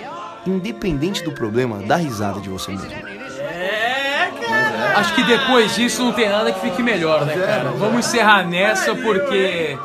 independente 0.47 1.23
do 1.25 1.33
problema, 1.33 1.79
dá 1.79 1.97
risada 1.97 2.41
de 2.41 2.49
você 2.49 2.73
mesmo. 2.73 2.93
É, 2.93 4.31
cara. 4.47 4.99
Acho 4.99 5.15
que 5.15 5.23
depois 5.25 5.75
disso 5.75 6.03
não 6.03 6.13
tem 6.13 6.29
nada 6.29 6.53
que 6.53 6.61
fique 6.61 6.83
melhor, 6.83 7.25
né, 7.25 7.35
cara? 7.35 7.71
Vamos 7.71 8.07
encerrar 8.07 8.45
nessa 8.45 8.95
porque 8.95 9.77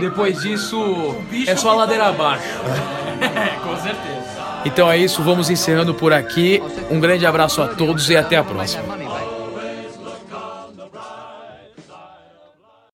depois 0.00 0.40
disso 0.40 1.16
é 1.46 1.54
só 1.56 1.74
ladeira 1.74 2.06
abaixo. 2.06 2.44
Com 3.62 3.76
certeza. 3.76 4.22
Então 4.64 4.90
é 4.90 4.96
isso, 4.96 5.22
vamos 5.22 5.50
encerrando 5.50 5.92
por 5.92 6.12
aqui. 6.12 6.62
Um 6.90 7.00
grande 7.00 7.26
abraço 7.26 7.60
a 7.60 7.68
todos 7.68 8.08
e 8.08 8.16
até 8.16 8.36
a 8.36 8.44
próxima. 8.44 9.01